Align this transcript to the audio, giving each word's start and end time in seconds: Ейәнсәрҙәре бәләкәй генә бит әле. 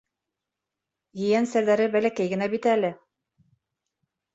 Ейәнсәрҙәре 1.27 1.87
бәләкәй 1.99 2.35
генә 2.35 2.51
бит 2.59 2.69
әле. 2.77 2.95